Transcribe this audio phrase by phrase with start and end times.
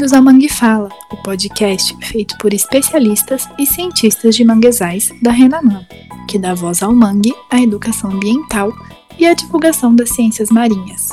[0.00, 5.86] Bem-vindos ao Mangue Fala, o podcast feito por especialistas e cientistas de manguezais da Renaman,
[6.26, 8.72] que dá voz ao mangue, à educação ambiental
[9.18, 11.10] e à divulgação das ciências marinhas.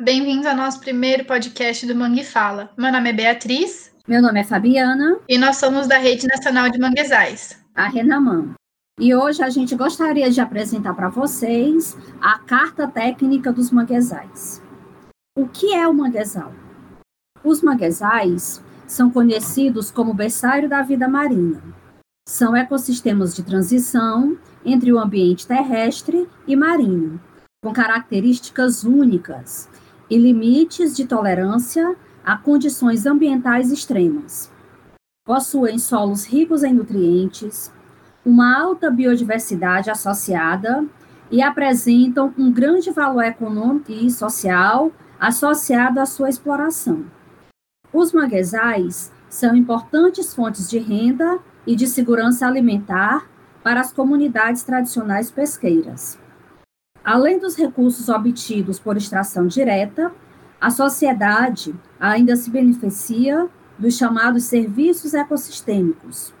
[0.00, 2.70] Bem-vindos ao nosso primeiro podcast do Mangue Fala.
[2.78, 3.90] Meu nome é Beatriz.
[4.06, 5.18] Meu nome é Fabiana.
[5.28, 8.54] E nós somos da Rede Nacional de Manguezais, a Renaman.
[9.00, 14.62] E hoje a gente gostaria de apresentar para vocês a Carta Técnica dos Manguezais.
[15.36, 16.52] O que é o manguezal?
[17.44, 21.62] Os manguezais são conhecidos como berçário da vida marinha.
[22.28, 27.20] São ecossistemas de transição entre o ambiente terrestre e marinho,
[27.62, 29.68] com características únicas
[30.10, 31.94] e limites de tolerância
[32.24, 34.50] a condições ambientais extremas.
[35.24, 37.72] Possuem solos ricos em nutrientes,
[38.26, 40.84] uma alta biodiversidade associada
[41.30, 44.90] e apresentam um grande valor econômico e social
[45.20, 47.04] associado à sua exploração.
[47.92, 53.28] Os manguezais são importantes fontes de renda e de segurança alimentar
[53.62, 56.18] para as comunidades tradicionais pesqueiras.
[57.04, 60.10] Além dos recursos obtidos por extração direta,
[60.58, 63.46] a sociedade ainda se beneficia
[63.78, 66.32] dos chamados serviços ecossistêmicos,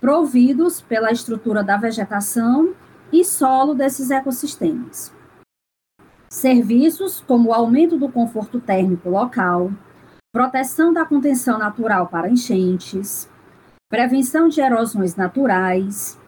[0.00, 2.74] providos pela estrutura da vegetação
[3.12, 5.13] e solo desses ecossistemas.
[6.34, 9.70] Serviços como o aumento do conforto térmico local,
[10.32, 13.30] proteção da contenção natural para enchentes,
[13.88, 16.18] prevenção de erosões naturais,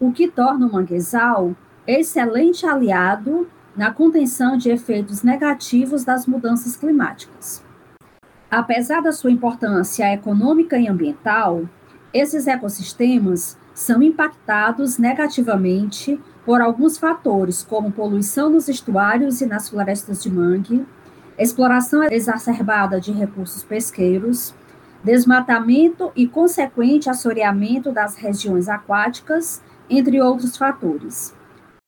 [0.00, 1.54] o que torna o manguezal
[1.86, 7.64] excelente aliado na contenção de efeitos negativos das mudanças climáticas.
[8.50, 11.68] Apesar da sua importância econômica e ambiental,
[12.12, 20.22] esses ecossistemas são impactados negativamente por alguns fatores, como poluição nos estuários e nas florestas
[20.22, 20.84] de mangue,
[21.38, 24.54] exploração exacerbada de recursos pesqueiros,
[25.02, 31.34] desmatamento e consequente assoreamento das regiões aquáticas, entre outros fatores.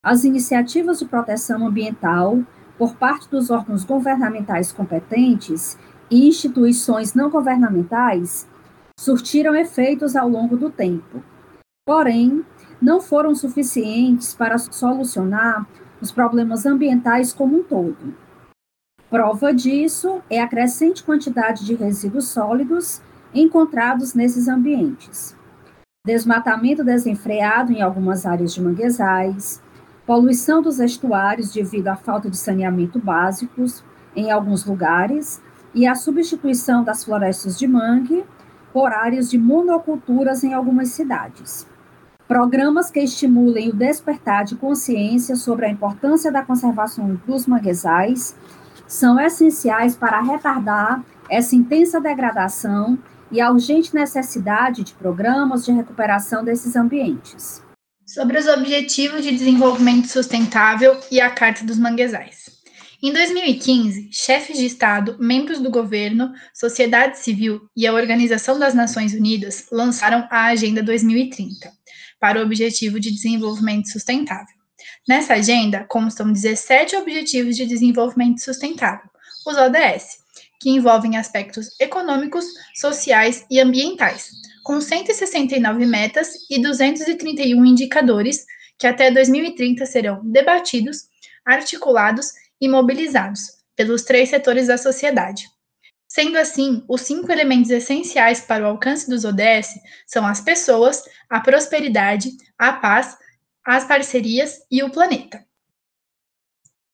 [0.02, 2.38] As iniciativas de proteção ambiental
[2.76, 5.78] por parte dos órgãos governamentais competentes
[6.10, 8.46] e instituições não governamentais
[8.98, 11.22] surtiram efeitos ao longo do tempo.
[11.86, 12.44] Porém,
[12.80, 15.66] não foram suficientes para solucionar
[16.00, 18.14] os problemas ambientais como um todo.
[19.10, 23.00] Prova disso é a crescente quantidade de resíduos sólidos
[23.32, 25.36] encontrados nesses ambientes.
[26.06, 29.62] Desmatamento desenfreado em algumas áreas de manguezais,
[30.06, 33.82] poluição dos estuários devido à falta de saneamento básicos
[34.14, 35.40] em alguns lugares
[35.74, 38.24] e a substituição das florestas de mangue
[38.72, 41.66] por áreas de monoculturas em algumas cidades.
[42.26, 48.34] Programas que estimulem o despertar de consciência sobre a importância da conservação dos manguezais
[48.88, 52.98] são essenciais para retardar essa intensa degradação
[53.30, 57.62] e a urgente necessidade de programas de recuperação desses ambientes.
[58.06, 62.54] Sobre os Objetivos de Desenvolvimento Sustentável e a Carta dos Manguezais.
[63.02, 69.12] Em 2015, chefes de Estado, membros do governo, sociedade civil e a Organização das Nações
[69.12, 71.84] Unidas lançaram a Agenda 2030
[72.24, 74.56] para o Objetivo de Desenvolvimento Sustentável.
[75.06, 79.10] Nessa agenda constam 17 Objetivos de Desenvolvimento Sustentável,
[79.46, 80.20] os ODS,
[80.58, 82.46] que envolvem aspectos econômicos,
[82.80, 84.30] sociais e ambientais,
[84.64, 88.46] com 169 metas e 231 indicadores
[88.78, 91.02] que até 2030 serão debatidos,
[91.44, 93.40] articulados e mobilizados
[93.76, 95.44] pelos três setores da sociedade.
[96.14, 101.40] Sendo assim, os cinco elementos essenciais para o alcance dos ODS são as pessoas, a
[101.40, 103.18] prosperidade, a paz,
[103.66, 105.44] as parcerias e o planeta.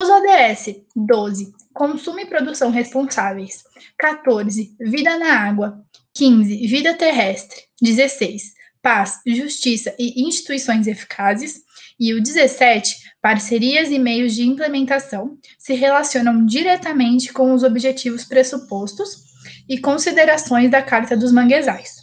[0.03, 1.53] Os ODS 12.
[1.75, 3.63] Consumo e produção responsáveis.
[3.99, 4.75] 14.
[4.81, 5.85] Vida na água.
[6.15, 6.67] 15.
[6.67, 7.65] Vida terrestre.
[7.83, 8.55] 16.
[8.81, 11.63] Paz, justiça e instituições eficazes.
[12.01, 19.23] E o 17, parcerias e meios de implementação, se relacionam diretamente com os objetivos pressupostos
[19.69, 21.97] e considerações da Carta dos Manguezais,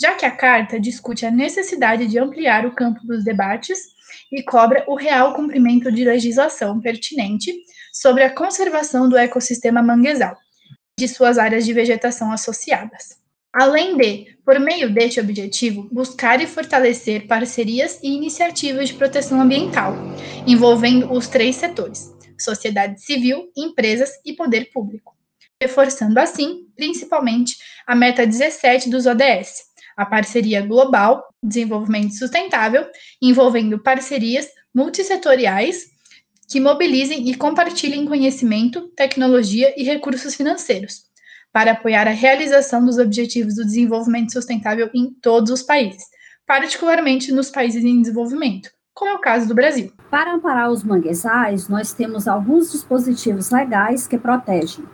[0.00, 3.78] já que a Carta discute a necessidade de ampliar o campo dos debates
[4.32, 7.54] e cobra o real cumprimento de legislação pertinente
[7.92, 10.34] sobre a conservação do ecossistema manguezal
[10.98, 13.23] de suas áreas de vegetação associadas
[13.54, 19.94] além de, por meio deste objetivo, buscar e fortalecer parcerias e iniciativas de proteção ambiental,
[20.44, 25.16] envolvendo os três setores: sociedade civil, empresas e poder público,
[25.62, 27.56] reforçando assim, principalmente,
[27.86, 29.62] a meta 17 dos ODS,
[29.96, 32.84] a parceria global desenvolvimento sustentável,
[33.22, 35.92] envolvendo parcerias multissetoriais
[36.50, 41.04] que mobilizem e compartilhem conhecimento, tecnologia e recursos financeiros,
[41.54, 46.02] para apoiar a realização dos Objetivos do Desenvolvimento Sustentável em todos os países,
[46.44, 49.92] particularmente nos países em desenvolvimento, como é o caso do Brasil.
[50.10, 54.84] Para amparar os manguezais, nós temos alguns dispositivos legais que protegem.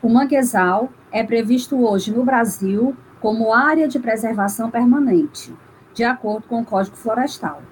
[0.00, 5.52] O manguezal é previsto hoje no Brasil como área de preservação permanente,
[5.92, 7.62] de acordo com o Código Florestal,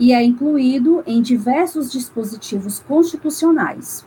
[0.00, 4.04] e é incluído em diversos dispositivos constitucionais,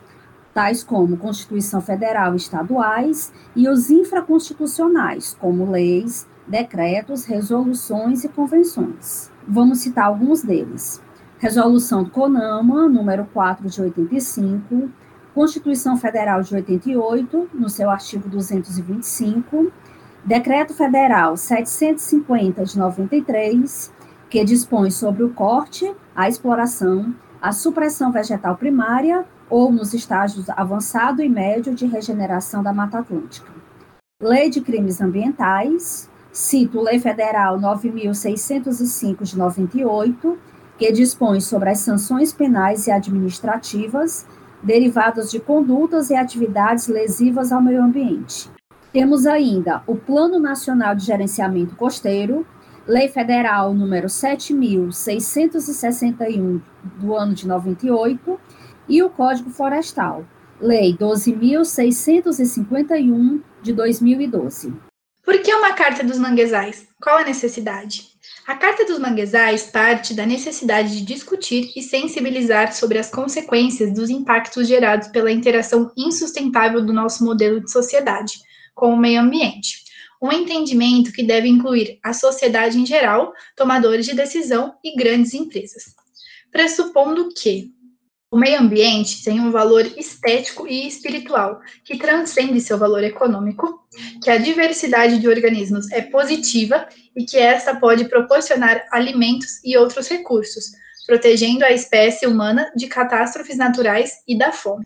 [0.57, 9.31] tais como Constituição Federal e estaduais e os infraconstitucionais, como leis, decretos, resoluções e convenções.
[9.47, 10.99] Vamos citar alguns deles.
[11.37, 14.89] Resolução CONAMA, número 4 de 85,
[15.35, 19.71] Constituição Federal de 88, no seu artigo 225,
[20.25, 23.93] Decreto Federal 750 de 93,
[24.27, 31.21] que dispõe sobre o corte, a exploração, a supressão vegetal primária ou nos estágios avançado
[31.21, 33.51] e médio de regeneração da Mata Atlântica.
[34.21, 40.37] Lei de Crimes Ambientais, cito Lei Federal 9605 de 98,
[40.77, 44.25] que dispõe sobre as sanções penais e administrativas
[44.61, 48.49] derivadas de condutas e atividades lesivas ao meio ambiente.
[48.91, 52.43] Temos ainda o Plano Nacional de Gerenciamento Costeiro,
[52.87, 56.61] Lei Federal número 7661
[56.99, 58.39] do ano de 98
[58.87, 60.25] e o Código Florestal,
[60.59, 64.73] Lei 12651 de 2012.
[65.23, 66.87] Por que uma Carta dos Manguezais?
[67.01, 68.07] Qual a necessidade?
[68.47, 74.09] A Carta dos Manguezais parte da necessidade de discutir e sensibilizar sobre as consequências dos
[74.09, 78.39] impactos gerados pela interação insustentável do nosso modelo de sociedade
[78.73, 79.83] com o meio ambiente.
[80.21, 85.83] Um entendimento que deve incluir a sociedade em geral, tomadores de decisão e grandes empresas.
[86.51, 87.71] Pressupondo que
[88.29, 93.87] o meio ambiente tem um valor estético e espiritual que transcende seu valor econômico,
[94.21, 100.09] que a diversidade de organismos é positiva e que esta pode proporcionar alimentos e outros
[100.09, 100.71] recursos,
[101.05, 104.85] protegendo a espécie humana de catástrofes naturais e da fome.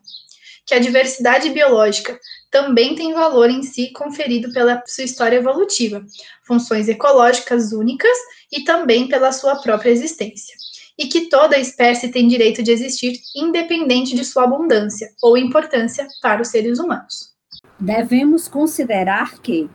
[0.63, 2.19] Que a diversidade biológica
[2.51, 6.05] também tem valor em si conferido pela sua história evolutiva,
[6.45, 8.15] funções ecológicas únicas
[8.51, 10.61] e também pela sua própria existência
[11.01, 16.43] e que toda espécie tem direito de existir independente de sua abundância ou importância para
[16.43, 17.31] os seres humanos.
[17.79, 19.67] Devemos considerar que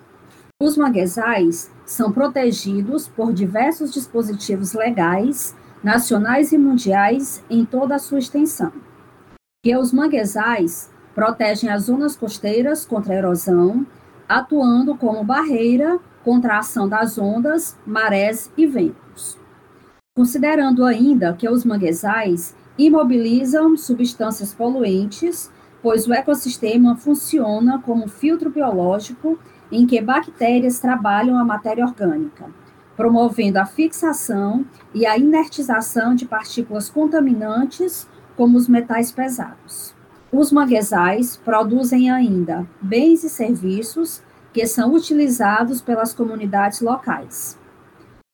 [0.63, 5.53] os manguezais são protegidos por diversos dispositivos legais,
[5.83, 8.73] nacionais e mundiais em toda a sua extensão.
[9.65, 13.85] Que os manguezais protegem as zonas costeiras contra a erosão,
[14.29, 19.06] atuando como barreira contra a ação das ondas, marés e ventos
[20.17, 25.53] considerando ainda que os manguezais imobilizam substâncias poluentes,
[25.83, 29.39] pois o ecossistema funciona como filtro biológico
[29.71, 32.47] em que bactérias trabalham a matéria orgânica,
[32.97, 34.65] promovendo a fixação
[34.95, 39.95] e a inertização de partículas contaminantes, como os metais pesados.
[40.33, 47.59] Os manguezais produzem ainda bens e serviços que são utilizados pelas comunidades locais.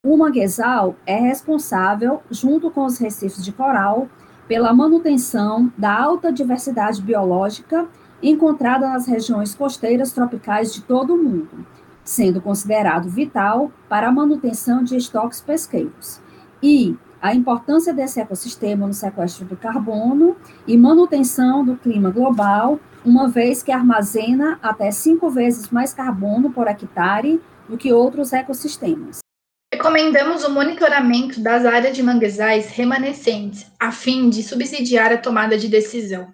[0.04, 4.08] O manguezal é responsável, junto com os recifes de coral,
[4.48, 7.86] pela manutenção da alta diversidade biológica
[8.20, 11.64] encontrada nas regiões costeiras tropicais de todo o mundo,
[12.02, 16.20] sendo considerado vital para a manutenção de estoques pesqueiros.
[16.60, 23.28] E a importância desse ecossistema no sequestro do carbono e manutenção do clima global, uma
[23.28, 29.21] vez que armazena até cinco vezes mais carbono por hectare do que outros ecossistemas.
[29.82, 35.66] Recomendamos o monitoramento das áreas de manguezais remanescentes, a fim de subsidiar a tomada de
[35.66, 36.28] decisão,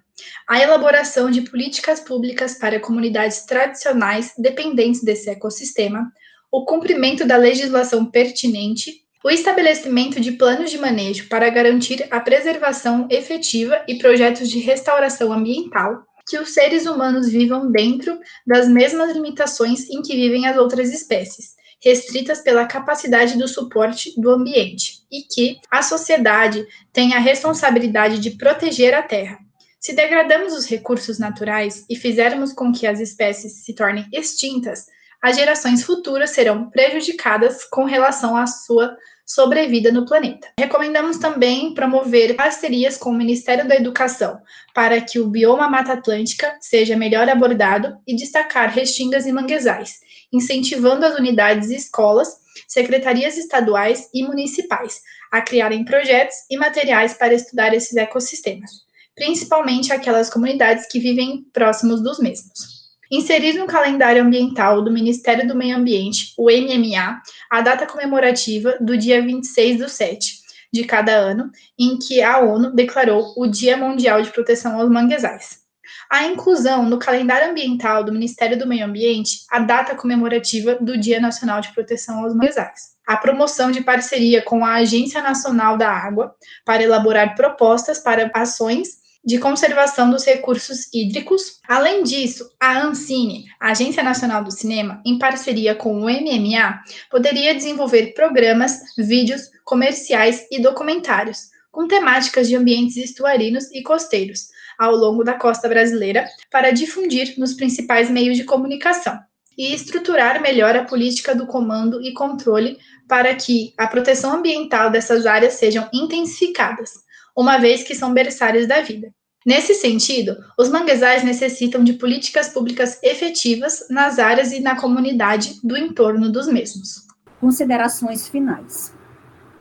[0.47, 6.11] a elaboração de políticas públicas para comunidades tradicionais dependentes desse ecossistema,
[6.51, 13.07] o cumprimento da legislação pertinente, o estabelecimento de planos de manejo para garantir a preservação
[13.09, 18.15] efetiva e projetos de restauração ambiental, que os seres humanos vivam dentro
[18.45, 24.29] das mesmas limitações em que vivem as outras espécies restritas pela capacidade do suporte do
[24.29, 29.39] ambiente e que a sociedade tem a responsabilidade de proteger a terra.
[29.79, 34.87] Se degradamos os recursos naturais e fizermos com que as espécies se tornem extintas,
[35.21, 40.47] as gerações futuras serão prejudicadas com relação à sua sobrevida no planeta.
[40.59, 44.41] Recomendamos também promover parcerias com o Ministério da Educação
[44.73, 49.99] para que o bioma Mata Atlântica seja melhor abordado e destacar restingas e manguezais,
[50.31, 57.33] incentivando as unidades e escolas, secretarias estaduais e municipais a criarem projetos e materiais para
[57.33, 58.71] estudar esses ecossistemas,
[59.15, 62.79] principalmente aquelas comunidades que vivem próximos dos mesmos.
[63.11, 68.95] Inserir no calendário ambiental do Ministério do Meio Ambiente, o MMA, a data comemorativa do
[68.95, 70.39] dia 26 do 7
[70.71, 75.68] de cada ano, em que a ONU declarou o Dia Mundial de Proteção aos Manguezais.
[76.09, 81.19] A inclusão no calendário ambiental do Ministério do Meio Ambiente a data comemorativa do Dia
[81.19, 82.97] Nacional de Proteção aos Manguezais.
[83.07, 88.99] A promoção de parceria com a Agência Nacional da Água para elaborar propostas para ações
[89.23, 91.59] de conservação dos recursos hídricos.
[91.67, 96.81] Além disso, a Ancine, a Agência Nacional do Cinema, em parceria com o MMA,
[97.11, 104.47] poderia desenvolver programas, vídeos, comerciais e documentários com temáticas de ambientes estuarinos e costeiros
[104.79, 109.19] ao longo da costa brasileira para difundir nos principais meios de comunicação
[109.57, 112.77] e estruturar melhor a política do comando e controle
[113.09, 116.91] para que a proteção ambiental dessas áreas sejam intensificadas
[117.35, 119.13] uma vez que são berçários da vida.
[119.45, 125.77] Nesse sentido, os manguezais necessitam de políticas públicas efetivas nas áreas e na comunidade do
[125.77, 127.07] entorno dos mesmos.
[127.39, 128.93] Considerações finais.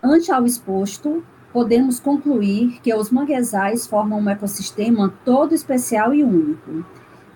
[0.02, 6.84] Ante ao exposto, podemos concluir que os manguezais formam um ecossistema todo especial e único,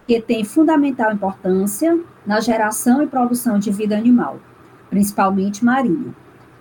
[0.06, 4.38] que tem fundamental importância na geração e produção de vida animal,
[4.90, 6.14] principalmente marinha,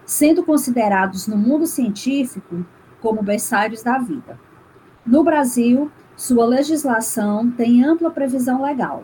[0.06, 2.66] sendo considerados no mundo científico
[3.02, 4.40] como berçários da vida.
[5.06, 9.04] No Brasil, sua legislação tem ampla previsão legal,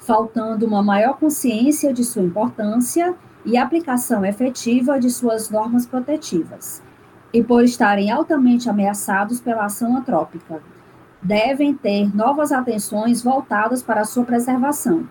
[0.00, 6.82] faltando uma maior consciência de sua importância e aplicação efetiva de suas normas protetivas,
[7.36, 10.62] e por estarem altamente ameaçados pela ação antrópica,
[11.20, 15.06] devem ter novas atenções voltadas para sua preservação,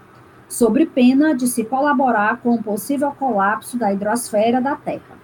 [0.49, 5.15] sob pena de se colaborar com o possível colapso da hidrosfera da Terra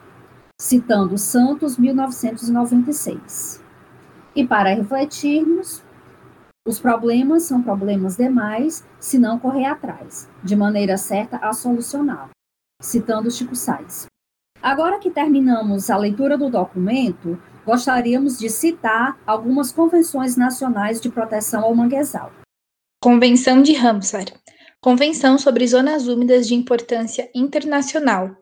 [0.60, 3.60] citando Santos 1996.
[4.36, 5.82] E para refletirmos,
[6.68, 12.30] os problemas são problemas demais se não correr atrás, de maneira certa a solucioná
[12.80, 14.11] citando Chico Sainz.
[14.62, 21.64] Agora que terminamos a leitura do documento, gostaríamos de citar algumas convenções nacionais de proteção
[21.64, 22.32] ao manguezal.
[23.02, 24.26] Convenção de Ramsar.
[24.80, 28.36] Convenção sobre zonas úmidas de importância internacional,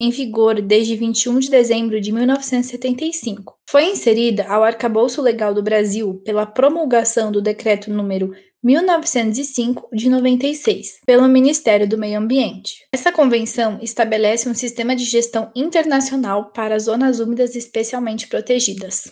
[0.00, 3.54] em vigor desde 21 de dezembro de 1975.
[3.68, 11.00] Foi inserida ao Arcabouço Legal do Brasil pela promulgação do Decreto número 1905 de 96,
[11.06, 12.84] pelo Ministério do Meio Ambiente.
[12.92, 19.10] Essa convenção estabelece um sistema de gestão internacional para zonas úmidas especialmente protegidas.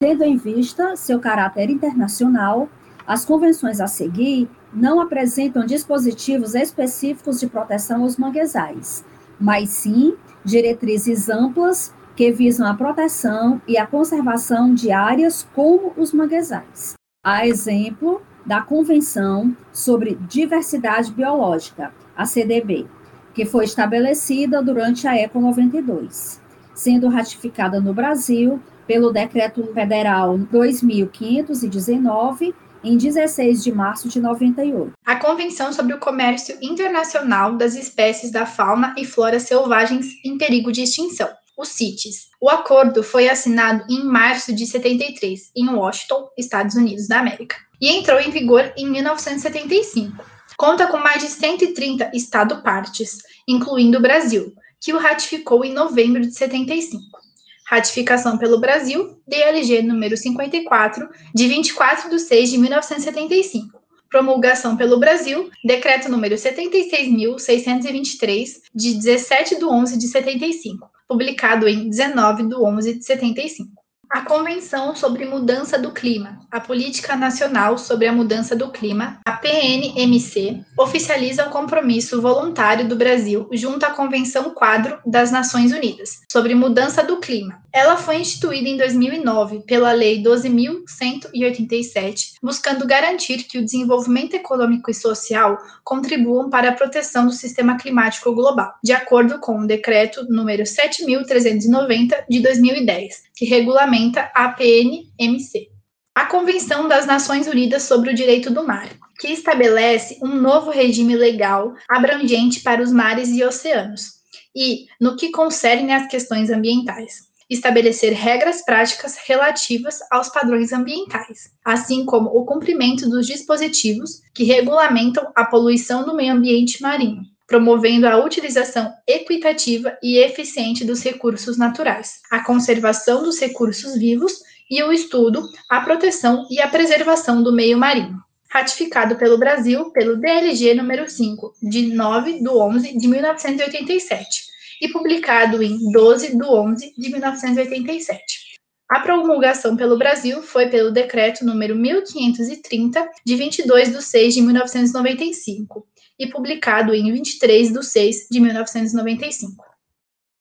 [0.00, 2.68] Tendo em vista seu caráter internacional,
[3.06, 9.04] as convenções a seguir não apresentam dispositivos específicos de proteção aos manguezais,
[9.40, 16.12] mas sim diretrizes amplas que visam a proteção e a conservação de áreas como os
[16.12, 16.94] manguezais.
[17.22, 22.86] A exemplo da Convenção sobre Diversidade Biológica, a CDB,
[23.34, 26.40] que foi estabelecida durante a ECO 92,
[26.72, 32.54] sendo ratificada no Brasil pelo Decreto Federal 2519
[32.86, 34.92] em 16 de março de 98.
[35.04, 40.70] A Convenção sobre o Comércio Internacional das Espécies da Fauna e Flora Selvagens em Perigo
[40.70, 41.28] de Extinção,
[41.58, 42.28] o CITES.
[42.40, 47.88] O acordo foi assinado em março de 73, em Washington, Estados Unidos da América, e
[47.88, 50.24] entrou em vigor em 1975.
[50.56, 56.32] Conta com mais de 130 Estado-partes, incluindo o Brasil, que o ratificou em novembro de
[56.32, 57.26] 75
[57.66, 63.80] ratificação pelo Brasil, DLG número 54, de 24 de 6 de 1975.
[64.08, 72.44] Promulgação pelo Brasil, decreto número 76.623, de 17 de 11 de 75, publicado em 19
[72.44, 73.75] de 11 de 75.
[74.08, 79.32] A Convenção sobre Mudança do Clima, a Política Nacional sobre a Mudança do Clima, a
[79.32, 86.54] PNMC, oficializa o compromisso voluntário do Brasil junto à Convenção Quadro das Nações Unidas sobre
[86.54, 87.60] Mudança do Clima.
[87.72, 94.94] Ela foi instituída em 2009 pela Lei 12.187, buscando garantir que o desenvolvimento econômico e
[94.94, 100.62] social contribuam para a proteção do sistema climático global, de acordo com o Decreto número
[100.62, 103.95] 7.390 de 2010, que regulamenta
[104.34, 105.68] a PNMC.
[106.14, 108.88] A Convenção das Nações Unidas sobre o Direito do Mar,
[109.18, 114.16] que estabelece um novo regime legal abrangente para os mares e oceanos,
[114.54, 122.04] e no que concerne às questões ambientais estabelecer regras práticas relativas aos padrões ambientais, assim
[122.04, 128.16] como o cumprimento dos dispositivos que regulamentam a poluição do meio ambiente marinho, promovendo a
[128.22, 135.48] utilização equitativa e eficiente dos recursos naturais, a conservação dos recursos vivos e o estudo,
[135.68, 138.18] a proteção e a preservação do meio marinho,
[138.50, 144.46] ratificado pelo Brasil pelo DLG número 5, de 9 de 11 de 1987,
[144.80, 148.46] e publicado em 12 de 11 de 1987.
[148.88, 155.86] A promulgação pelo Brasil foi pelo decreto número 1530, de 22 de 6 de 1995,
[156.18, 159.64] e publicado em 23 de 6 de 1995.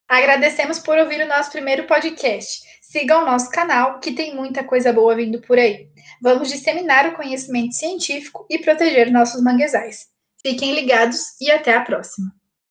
[0.08, 2.64] Agradecemos por ouvir o nosso primeiro podcast.
[2.82, 5.90] Siga o nosso canal, que tem muita coisa boa vindo por aí.
[6.22, 10.08] Vamos disseminar o conhecimento científico e proteger nossos manguezais.
[10.42, 12.45] Fiquem ligados e até a próxima!